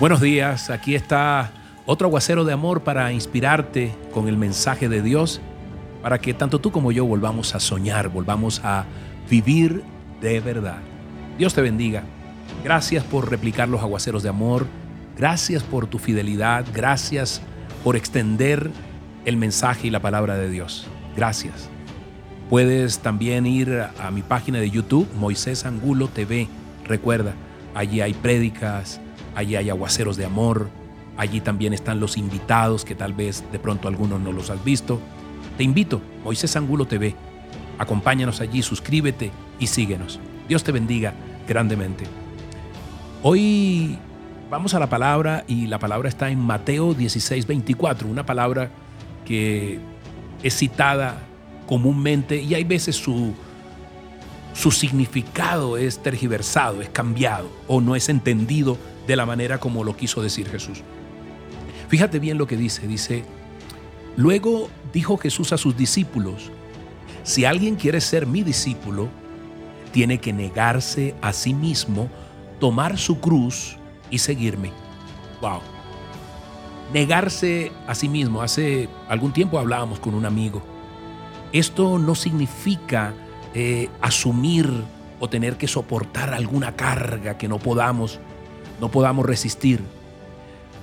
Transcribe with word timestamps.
Buenos 0.00 0.20
días, 0.20 0.70
aquí 0.70 0.94
está 0.94 1.50
otro 1.84 2.06
aguacero 2.06 2.44
de 2.44 2.52
amor 2.52 2.82
para 2.82 3.10
inspirarte 3.10 3.92
con 4.12 4.28
el 4.28 4.36
mensaje 4.36 4.88
de 4.88 5.02
Dios, 5.02 5.40
para 6.02 6.20
que 6.20 6.34
tanto 6.34 6.60
tú 6.60 6.70
como 6.70 6.92
yo 6.92 7.04
volvamos 7.04 7.56
a 7.56 7.58
soñar, 7.58 8.08
volvamos 8.08 8.60
a 8.62 8.84
vivir 9.28 9.82
de 10.20 10.38
verdad. 10.38 10.78
Dios 11.36 11.52
te 11.52 11.62
bendiga. 11.62 12.04
Gracias 12.62 13.02
por 13.02 13.28
replicar 13.28 13.68
los 13.68 13.82
aguaceros 13.82 14.22
de 14.22 14.28
amor, 14.28 14.68
gracias 15.16 15.64
por 15.64 15.88
tu 15.88 15.98
fidelidad, 15.98 16.64
gracias 16.72 17.42
por 17.82 17.96
extender 17.96 18.70
el 19.24 19.36
mensaje 19.36 19.88
y 19.88 19.90
la 19.90 20.00
palabra 20.00 20.36
de 20.36 20.48
Dios. 20.48 20.86
Gracias. 21.16 21.68
Puedes 22.48 23.00
también 23.00 23.46
ir 23.46 23.82
a 23.98 24.12
mi 24.12 24.22
página 24.22 24.60
de 24.60 24.70
YouTube, 24.70 25.08
Moisés 25.16 25.66
Angulo 25.66 26.06
TV. 26.06 26.46
Recuerda, 26.84 27.34
allí 27.74 28.00
hay 28.00 28.14
prédicas, 28.14 29.00
allí 29.38 29.54
hay 29.54 29.70
aguaceros 29.70 30.16
de 30.16 30.24
amor, 30.24 30.68
allí 31.16 31.40
también 31.40 31.72
están 31.72 32.00
los 32.00 32.16
invitados 32.16 32.84
que 32.84 32.96
tal 32.96 33.12
vez 33.12 33.44
de 33.52 33.60
pronto 33.60 33.86
algunos 33.86 34.20
no 34.20 34.32
los 34.32 34.50
has 34.50 34.64
visto. 34.64 35.00
Te 35.56 35.62
invito, 35.62 36.00
Moisés 36.24 36.56
Angulo 36.56 36.86
TV, 36.86 37.14
acompáñanos 37.78 38.40
allí, 38.40 38.62
suscríbete 38.62 39.30
y 39.60 39.68
síguenos. 39.68 40.18
Dios 40.48 40.64
te 40.64 40.72
bendiga 40.72 41.14
grandemente. 41.46 42.04
Hoy 43.22 43.96
vamos 44.50 44.74
a 44.74 44.80
la 44.80 44.88
palabra 44.88 45.44
y 45.46 45.68
la 45.68 45.78
palabra 45.78 46.08
está 46.08 46.30
en 46.30 46.40
Mateo 46.40 46.94
16, 46.94 47.46
24, 47.46 48.08
una 48.08 48.26
palabra 48.26 48.70
que 49.24 49.78
es 50.42 50.56
citada 50.56 51.22
comúnmente 51.68 52.42
y 52.42 52.54
hay 52.54 52.64
veces 52.64 52.96
su, 52.96 53.34
su 54.52 54.72
significado 54.72 55.76
es 55.76 56.02
tergiversado, 56.02 56.82
es 56.82 56.88
cambiado 56.88 57.48
o 57.68 57.80
no 57.80 57.94
es 57.94 58.08
entendido 58.08 58.78
de 59.08 59.16
la 59.16 59.26
manera 59.26 59.58
como 59.58 59.82
lo 59.82 59.96
quiso 59.96 60.22
decir 60.22 60.48
Jesús. 60.48 60.82
Fíjate 61.88 62.18
bien 62.18 62.36
lo 62.36 62.46
que 62.46 62.58
dice, 62.58 62.86
dice, 62.86 63.24
luego 64.16 64.68
dijo 64.92 65.16
Jesús 65.16 65.52
a 65.54 65.56
sus 65.56 65.76
discípulos, 65.76 66.52
si 67.24 67.46
alguien 67.46 67.76
quiere 67.76 68.02
ser 68.02 68.26
mi 68.26 68.42
discípulo, 68.42 69.08
tiene 69.92 70.18
que 70.18 70.34
negarse 70.34 71.14
a 71.22 71.32
sí 71.32 71.54
mismo, 71.54 72.10
tomar 72.60 72.98
su 72.98 73.18
cruz 73.18 73.78
y 74.10 74.18
seguirme. 74.18 74.72
Wow. 75.40 75.60
Negarse 76.92 77.72
a 77.86 77.94
sí 77.94 78.10
mismo. 78.10 78.42
Hace 78.42 78.90
algún 79.08 79.32
tiempo 79.32 79.58
hablábamos 79.58 80.00
con 80.00 80.14
un 80.14 80.26
amigo. 80.26 80.62
Esto 81.52 81.98
no 81.98 82.14
significa 82.14 83.14
eh, 83.54 83.88
asumir 84.02 84.70
o 85.18 85.28
tener 85.28 85.56
que 85.56 85.66
soportar 85.66 86.34
alguna 86.34 86.76
carga 86.76 87.38
que 87.38 87.48
no 87.48 87.58
podamos 87.58 88.20
no 88.80 88.90
podamos 88.90 89.26
resistir. 89.26 89.82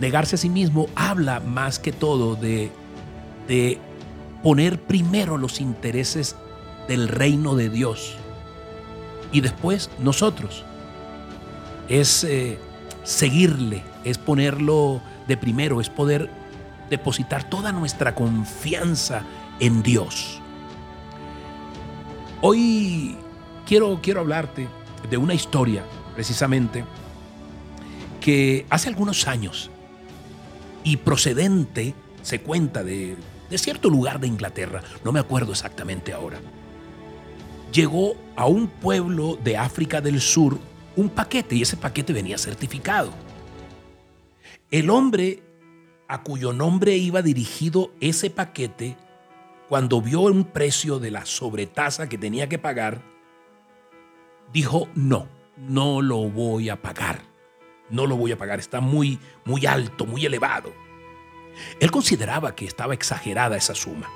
Negarse 0.00 0.36
a 0.36 0.38
sí 0.38 0.48
mismo 0.48 0.88
habla 0.94 1.40
más 1.40 1.78
que 1.78 1.92
todo 1.92 2.36
de, 2.36 2.70
de 3.48 3.78
poner 4.42 4.80
primero 4.80 5.38
los 5.38 5.60
intereses 5.60 6.36
del 6.86 7.08
reino 7.08 7.54
de 7.54 7.68
Dios 7.68 8.16
y 9.32 9.40
después 9.40 9.90
nosotros. 9.98 10.64
Es 11.88 12.24
eh, 12.24 12.58
seguirle, 13.02 13.82
es 14.04 14.18
ponerlo 14.18 15.00
de 15.26 15.36
primero, 15.36 15.80
es 15.80 15.90
poder 15.90 16.30
depositar 16.90 17.44
toda 17.44 17.72
nuestra 17.72 18.14
confianza 18.14 19.22
en 19.60 19.82
Dios. 19.82 20.40
Hoy 22.40 23.16
quiero, 23.66 23.98
quiero 24.02 24.20
hablarte 24.20 24.68
de 25.10 25.16
una 25.16 25.34
historia 25.34 25.82
precisamente 26.14 26.84
que 28.20 28.66
hace 28.70 28.88
algunos 28.88 29.26
años 29.26 29.70
y 30.84 30.96
procedente, 30.96 31.94
se 32.22 32.40
cuenta, 32.40 32.82
de, 32.82 33.16
cierto 33.56 33.90
lugar 33.90 34.20
de 34.20 34.26
Inglaterra, 34.26 34.82
no 35.04 35.12
me 35.12 35.20
acuerdo 35.20 35.52
exactamente 35.52 36.12
ahora, 36.12 36.40
llegó 37.72 38.16
a 38.36 38.46
un 38.46 38.68
pueblo 38.68 39.38
de 39.42 39.56
África 39.56 40.00
del 40.00 40.20
Sur 40.20 40.58
un 40.96 41.10
paquete 41.10 41.54
y 41.54 41.62
ese 41.62 41.76
paquete 41.76 42.12
venía 42.12 42.38
certificado. 42.38 43.12
El 44.70 44.90
hombre 44.90 45.42
a 46.08 46.22
cuyo 46.22 46.52
nombre 46.52 46.96
iba 46.96 47.22
dirigido 47.22 47.92
ese 48.00 48.30
paquete, 48.30 48.96
cuando 49.68 50.00
vio 50.00 50.22
un 50.22 50.44
precio 50.44 50.98
de 50.98 51.10
la 51.10 51.26
sobretasa 51.26 52.08
que 52.08 52.16
tenía 52.16 52.48
que 52.48 52.58
pagar, 52.58 53.02
dijo, 54.52 54.88
no, 54.94 55.28
no 55.56 56.00
lo 56.00 56.30
voy 56.30 56.70
a 56.70 56.80
pagar 56.80 57.27
no 57.90 58.06
lo 58.06 58.16
voy 58.16 58.32
a 58.32 58.38
pagar, 58.38 58.58
está 58.58 58.80
muy, 58.80 59.18
muy 59.44 59.66
alto, 59.66 60.06
muy 60.06 60.24
elevado. 60.26 60.72
Él 61.80 61.90
consideraba 61.90 62.54
que 62.54 62.64
estaba 62.66 62.94
exagerada 62.94 63.56
esa 63.56 63.74
suma. 63.74 64.08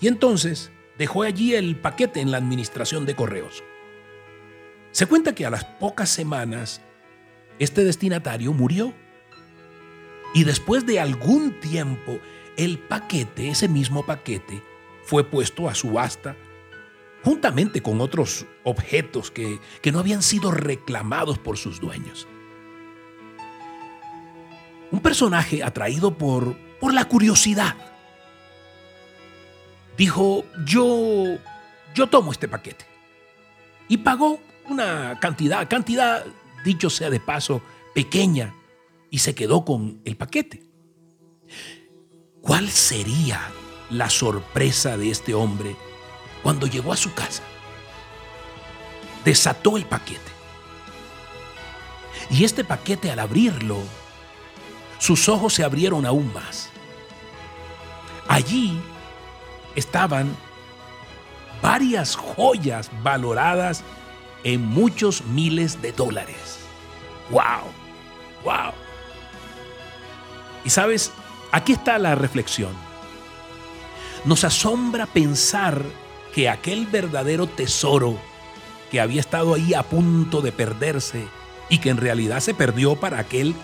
Y 0.00 0.08
entonces 0.08 0.70
dejó 0.98 1.22
allí 1.22 1.54
el 1.54 1.76
paquete 1.76 2.20
en 2.20 2.30
la 2.30 2.38
administración 2.38 3.06
de 3.06 3.14
correos. 3.14 3.62
Se 4.92 5.06
cuenta 5.06 5.34
que 5.34 5.46
a 5.46 5.50
las 5.50 5.64
pocas 5.64 6.10
semanas 6.10 6.80
este 7.58 7.84
destinatario 7.84 8.52
murió. 8.52 8.92
Y 10.34 10.44
después 10.44 10.86
de 10.86 11.00
algún 11.00 11.58
tiempo, 11.60 12.18
el 12.56 12.78
paquete, 12.78 13.50
ese 13.50 13.68
mismo 13.68 14.04
paquete, 14.06 14.62
fue 15.04 15.24
puesto 15.24 15.68
a 15.68 15.74
subasta 15.74 16.36
juntamente 17.22 17.82
con 17.82 18.00
otros 18.00 18.46
objetos 18.64 19.30
que, 19.30 19.60
que 19.82 19.92
no 19.92 19.98
habían 19.98 20.22
sido 20.22 20.50
reclamados 20.50 21.38
por 21.38 21.58
sus 21.58 21.80
dueños. 21.80 22.26
Un 24.90 25.00
personaje 25.00 25.62
atraído 25.62 26.16
por, 26.16 26.56
por 26.80 26.92
la 26.92 27.04
curiosidad. 27.04 27.76
Dijo, 29.96 30.44
yo, 30.64 31.38
yo 31.94 32.06
tomo 32.08 32.32
este 32.32 32.48
paquete. 32.48 32.86
Y 33.88 33.98
pagó 33.98 34.40
una 34.68 35.18
cantidad, 35.20 35.68
cantidad, 35.68 36.24
dicho 36.64 36.90
sea 36.90 37.10
de 37.10 37.20
paso, 37.20 37.62
pequeña, 37.94 38.54
y 39.10 39.18
se 39.18 39.34
quedó 39.34 39.64
con 39.64 40.00
el 40.04 40.16
paquete. 40.16 40.62
¿Cuál 42.40 42.70
sería 42.70 43.40
la 43.90 44.08
sorpresa 44.08 44.96
de 44.96 45.10
este 45.10 45.34
hombre 45.34 45.76
cuando 46.42 46.66
llegó 46.66 46.92
a 46.92 46.96
su 46.96 47.12
casa? 47.12 47.42
Desató 49.24 49.76
el 49.76 49.84
paquete. 49.84 50.20
Y 52.30 52.44
este 52.44 52.64
paquete 52.64 53.10
al 53.10 53.18
abrirlo 53.18 53.78
sus 55.00 55.28
ojos 55.30 55.54
se 55.54 55.64
abrieron 55.64 56.04
aún 56.06 56.32
más. 56.32 56.68
Allí 58.28 58.78
estaban 59.74 60.36
varias 61.62 62.14
joyas 62.14 62.90
valoradas 63.02 63.82
en 64.44 64.64
muchos 64.64 65.24
miles 65.24 65.80
de 65.80 65.92
dólares. 65.92 66.58
¡Wow! 67.30 67.40
¡Wow! 68.44 68.72
Y 70.64 70.70
sabes, 70.70 71.12
aquí 71.50 71.72
está 71.72 71.98
la 71.98 72.14
reflexión. 72.14 72.72
Nos 74.26 74.44
asombra 74.44 75.06
pensar 75.06 75.82
que 76.34 76.50
aquel 76.50 76.86
verdadero 76.86 77.46
tesoro 77.46 78.18
que 78.90 79.00
había 79.00 79.20
estado 79.20 79.54
ahí 79.54 79.72
a 79.72 79.82
punto 79.82 80.42
de 80.42 80.52
perderse 80.52 81.26
y 81.70 81.78
que 81.78 81.88
en 81.88 81.96
realidad 81.96 82.40
se 82.40 82.52
perdió 82.52 82.96
para 82.96 83.18
aquel 83.18 83.54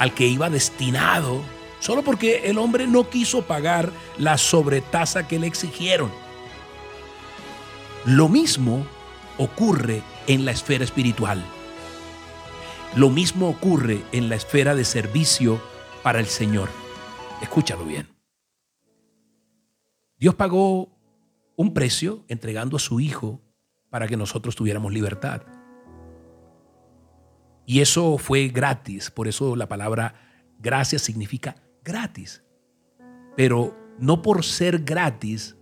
al 0.00 0.14
que 0.14 0.26
iba 0.26 0.48
destinado, 0.48 1.42
solo 1.78 2.02
porque 2.02 2.48
el 2.48 2.56
hombre 2.56 2.86
no 2.86 3.10
quiso 3.10 3.42
pagar 3.42 3.92
la 4.16 4.38
sobretasa 4.38 5.28
que 5.28 5.38
le 5.38 5.46
exigieron. 5.46 6.10
Lo 8.06 8.30
mismo 8.30 8.86
ocurre 9.36 10.02
en 10.26 10.46
la 10.46 10.52
esfera 10.52 10.84
espiritual. 10.84 11.44
Lo 12.96 13.10
mismo 13.10 13.50
ocurre 13.50 14.02
en 14.12 14.30
la 14.30 14.36
esfera 14.36 14.74
de 14.74 14.86
servicio 14.86 15.60
para 16.02 16.18
el 16.18 16.26
Señor. 16.26 16.70
Escúchalo 17.42 17.84
bien. 17.84 18.08
Dios 20.16 20.34
pagó 20.34 20.88
un 21.56 21.74
precio 21.74 22.24
entregando 22.28 22.78
a 22.78 22.80
su 22.80 23.00
Hijo 23.00 23.42
para 23.90 24.08
que 24.08 24.16
nosotros 24.16 24.56
tuviéramos 24.56 24.94
libertad. 24.94 25.42
Y 27.70 27.82
eso 27.82 28.18
fue 28.18 28.48
gratis, 28.48 29.12
por 29.12 29.28
eso 29.28 29.54
la 29.54 29.68
palabra 29.68 30.14
gracias 30.58 31.02
significa 31.02 31.54
gratis. 31.84 32.42
Pero 33.36 33.76
no 33.96 34.22
por 34.22 34.44
ser 34.44 34.80
gratis 34.80 35.56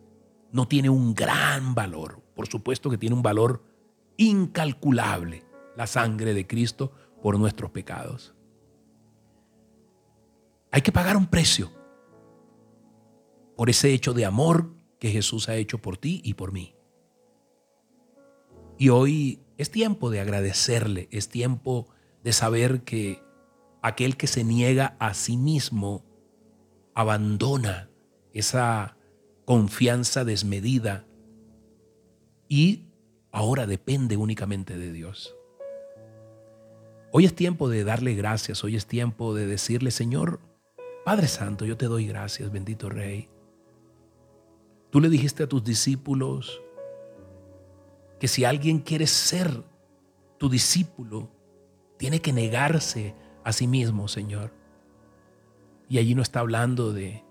no 0.50 0.66
tiene 0.66 0.88
un 0.88 1.14
gran 1.14 1.74
valor. 1.74 2.22
Por 2.34 2.48
supuesto 2.48 2.88
que 2.88 2.96
tiene 2.96 3.14
un 3.14 3.20
valor 3.20 3.62
incalculable 4.16 5.44
la 5.76 5.86
sangre 5.86 6.32
de 6.32 6.46
Cristo 6.46 6.94
por 7.22 7.38
nuestros 7.38 7.72
pecados. 7.72 8.34
Hay 10.70 10.80
que 10.80 10.92
pagar 10.92 11.14
un 11.14 11.26
precio 11.26 11.70
por 13.54 13.68
ese 13.68 13.92
hecho 13.92 14.14
de 14.14 14.24
amor 14.24 14.72
que 14.98 15.10
Jesús 15.10 15.50
ha 15.50 15.56
hecho 15.56 15.76
por 15.76 15.98
ti 15.98 16.22
y 16.24 16.32
por 16.32 16.52
mí. 16.52 16.74
Y 18.78 18.88
hoy 18.88 19.42
es 19.58 19.70
tiempo 19.70 20.08
de 20.08 20.20
agradecerle, 20.20 21.06
es 21.12 21.28
tiempo 21.28 21.90
de 22.22 22.32
saber 22.32 22.82
que 22.82 23.22
aquel 23.82 24.16
que 24.16 24.26
se 24.26 24.44
niega 24.44 24.96
a 24.98 25.14
sí 25.14 25.36
mismo 25.36 26.04
abandona 26.94 27.90
esa 28.32 28.96
confianza 29.44 30.24
desmedida 30.24 31.06
y 32.48 32.86
ahora 33.30 33.66
depende 33.66 34.16
únicamente 34.16 34.76
de 34.76 34.92
Dios. 34.92 35.34
Hoy 37.12 37.24
es 37.24 37.34
tiempo 37.34 37.68
de 37.68 37.84
darle 37.84 38.14
gracias, 38.14 38.62
hoy 38.64 38.76
es 38.76 38.86
tiempo 38.86 39.34
de 39.34 39.46
decirle, 39.46 39.90
Señor, 39.90 40.40
Padre 41.04 41.28
Santo, 41.28 41.64
yo 41.64 41.76
te 41.76 41.86
doy 41.86 42.06
gracias, 42.06 42.52
bendito 42.52 42.90
Rey. 42.90 43.30
Tú 44.90 45.00
le 45.00 45.08
dijiste 45.08 45.44
a 45.44 45.48
tus 45.48 45.64
discípulos 45.64 46.60
que 48.20 48.28
si 48.28 48.44
alguien 48.44 48.80
quiere 48.80 49.06
ser 49.06 49.62
tu 50.36 50.48
discípulo, 50.48 51.30
tiene 51.98 52.20
que 52.20 52.32
negarse 52.32 53.14
a 53.44 53.52
sí 53.52 53.66
mismo, 53.66 54.08
Señor. 54.08 54.52
Y 55.88 55.98
allí 55.98 56.14
no 56.14 56.22
está 56.22 56.40
hablando 56.40 56.92
de, 56.92 57.24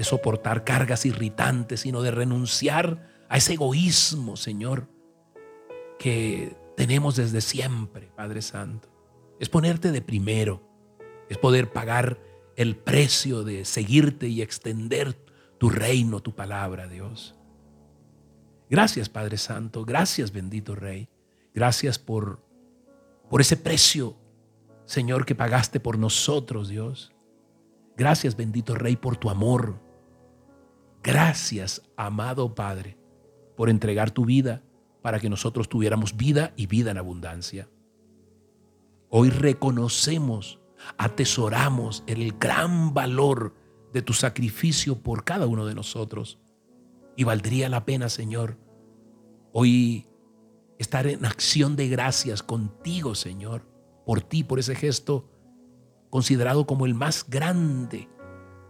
soportar 0.00 0.64
cargas 0.64 1.06
irritantes, 1.06 1.80
sino 1.80 2.02
de 2.02 2.10
renunciar 2.10 3.08
a 3.28 3.36
ese 3.36 3.54
egoísmo, 3.54 4.36
Señor, 4.36 4.88
que 5.98 6.56
tenemos 6.76 7.16
desde 7.16 7.40
siempre, 7.40 8.10
Padre 8.16 8.42
Santo. 8.42 8.88
Es 9.38 9.48
ponerte 9.48 9.92
de 9.92 10.02
primero, 10.02 10.62
es 11.28 11.38
poder 11.38 11.72
pagar 11.72 12.18
el 12.56 12.76
precio 12.76 13.44
de 13.44 13.64
seguirte 13.64 14.28
y 14.28 14.42
extender 14.42 15.16
tu 15.58 15.70
reino, 15.70 16.20
tu 16.20 16.34
palabra, 16.34 16.88
Dios. 16.88 17.34
Gracias, 18.70 19.08
Padre 19.08 19.36
Santo, 19.36 19.84
gracias, 19.84 20.32
bendito 20.32 20.74
Rey. 20.74 21.08
Gracias 21.54 21.98
por, 21.98 22.44
por 23.28 23.40
ese 23.40 23.56
precio, 23.56 24.16
Señor, 24.84 25.24
que 25.24 25.34
pagaste 25.34 25.80
por 25.80 25.98
nosotros, 25.98 26.68
Dios. 26.68 27.12
Gracias, 27.96 28.36
bendito 28.36 28.74
Rey, 28.74 28.96
por 28.96 29.16
tu 29.16 29.30
amor. 29.30 29.80
Gracias, 31.02 31.82
amado 31.96 32.54
Padre, 32.54 32.96
por 33.56 33.68
entregar 33.68 34.10
tu 34.10 34.24
vida 34.24 34.62
para 35.02 35.20
que 35.20 35.28
nosotros 35.28 35.68
tuviéramos 35.68 36.16
vida 36.16 36.52
y 36.56 36.66
vida 36.66 36.90
en 36.90 36.98
abundancia. 36.98 37.68
Hoy 39.10 39.30
reconocemos, 39.30 40.60
atesoramos 40.96 42.02
el 42.06 42.32
gran 42.32 42.94
valor 42.94 43.54
de 43.92 44.02
tu 44.02 44.12
sacrificio 44.12 44.98
por 45.02 45.24
cada 45.24 45.46
uno 45.46 45.66
de 45.66 45.74
nosotros. 45.74 46.40
Y 47.16 47.24
valdría 47.24 47.68
la 47.68 47.84
pena, 47.84 48.08
Señor, 48.08 48.56
hoy 49.52 50.08
estar 50.84 51.06
en 51.06 51.24
acción 51.24 51.76
de 51.76 51.88
gracias 51.88 52.42
contigo, 52.42 53.14
Señor, 53.14 53.66
por 54.04 54.20
ti, 54.20 54.44
por 54.44 54.58
ese 54.58 54.74
gesto 54.74 55.30
considerado 56.10 56.66
como 56.66 56.86
el 56.86 56.94
más 56.94 57.28
grande, 57.28 58.08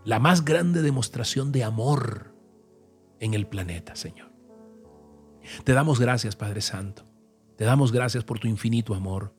la 0.04 0.18
más 0.18 0.44
grande 0.44 0.80
demostración 0.80 1.52
de 1.52 1.64
amor 1.64 2.34
en 3.20 3.34
el 3.34 3.46
planeta, 3.46 3.96
Señor. 3.96 4.32
Te 5.64 5.72
damos 5.72 6.00
gracias, 6.00 6.36
Padre 6.36 6.62
Santo. 6.62 7.04
Te 7.56 7.64
damos 7.64 7.92
gracias 7.92 8.24
por 8.24 8.38
tu 8.38 8.48
infinito 8.48 8.94
amor. 8.94 9.34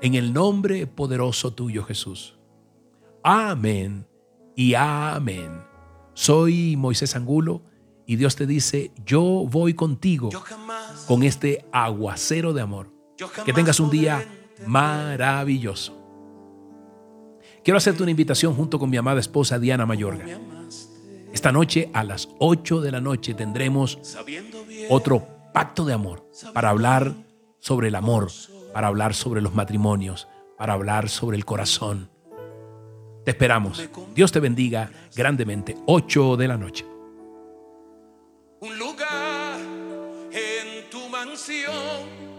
En 0.00 0.14
el 0.14 0.32
nombre 0.32 0.86
poderoso 0.86 1.52
tuyo, 1.52 1.82
Jesús. 1.84 2.38
Amén 3.22 4.06
y 4.54 4.74
amén. 4.74 5.62
Soy 6.12 6.76
Moisés 6.76 7.16
Angulo 7.16 7.62
y 8.06 8.16
Dios 8.16 8.36
te 8.36 8.46
dice, 8.46 8.92
yo 9.04 9.46
voy 9.50 9.74
contigo 9.74 10.28
con 11.06 11.22
este 11.22 11.64
aguacero 11.72 12.52
de 12.52 12.62
amor. 12.62 12.90
Que 13.44 13.52
tengas 13.52 13.80
un 13.80 13.90
día 13.90 14.26
maravilloso. 14.66 16.00
Quiero 17.62 17.78
hacerte 17.78 18.02
una 18.02 18.10
invitación 18.10 18.54
junto 18.54 18.78
con 18.78 18.90
mi 18.90 18.96
amada 18.96 19.20
esposa 19.20 19.58
Diana 19.58 19.86
Mayorga. 19.86 20.26
Esta 21.32 21.50
noche 21.50 21.90
a 21.92 22.04
las 22.04 22.28
8 22.38 22.80
de 22.80 22.92
la 22.92 23.00
noche 23.00 23.34
tendremos 23.34 23.98
otro 24.90 25.26
pacto 25.52 25.84
de 25.84 25.94
amor 25.94 26.28
para 26.52 26.70
hablar 26.70 27.14
sobre 27.58 27.88
el 27.88 27.94
amor, 27.94 28.30
para 28.72 28.88
hablar 28.88 29.14
sobre 29.14 29.40
los 29.40 29.54
matrimonios, 29.54 30.28
para 30.58 30.74
hablar 30.74 31.08
sobre 31.08 31.36
el 31.36 31.44
corazón. 31.44 32.10
Te 33.24 33.30
esperamos. 33.30 33.88
Dios 34.14 34.30
te 34.30 34.40
bendiga 34.40 34.90
grandemente. 35.16 35.76
8 35.86 36.36
de 36.36 36.48
la 36.48 36.58
noche. 36.58 36.84
Un 38.60 38.78
lugar 38.78 39.33
mansión 41.26 42.33